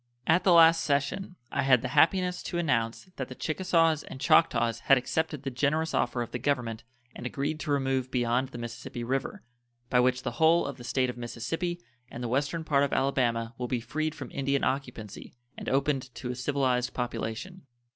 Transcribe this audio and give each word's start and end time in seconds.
At 0.25 0.43
the 0.43 0.51
last 0.51 0.83
session 0.83 1.35
I 1.51 1.61
had 1.61 1.83
the 1.83 1.89
happiness 1.89 2.41
to 2.41 2.57
announce 2.57 3.11
that 3.17 3.27
the 3.27 3.35
Chickasaws 3.35 4.01
and 4.01 4.19
Choctaws 4.19 4.79
had 4.85 4.97
accepted 4.97 5.43
the 5.43 5.51
generous 5.51 5.93
offer 5.93 6.23
of 6.23 6.31
the 6.31 6.39
Government 6.39 6.83
and 7.15 7.27
agreed 7.27 7.59
to 7.59 7.71
remove 7.71 8.09
beyond 8.09 8.49
the 8.49 8.57
Mississippi 8.57 9.03
River, 9.03 9.43
by 9.91 9.99
which 9.99 10.23
the 10.23 10.31
whole 10.41 10.65
of 10.65 10.77
the 10.77 10.83
State 10.83 11.11
of 11.11 11.17
Mississippi 11.17 11.79
and 12.09 12.23
the 12.23 12.27
western 12.29 12.63
part 12.63 12.83
of 12.83 12.91
Alabama 12.91 13.53
will 13.59 13.67
be 13.67 13.79
freed 13.79 14.15
from 14.15 14.31
Indian 14.31 14.63
occupancy 14.63 15.35
and 15.55 15.69
opened 15.69 16.09
to 16.15 16.31
a 16.31 16.35
civilized 16.35 16.95
population. 16.95 17.67